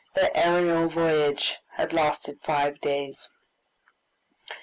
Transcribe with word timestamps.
Their 0.15 0.31
aerial 0.33 0.89
voyage 0.89 1.57
had 1.73 1.93
lasted 1.93 2.39
five 2.41 2.81
days. 2.81 3.29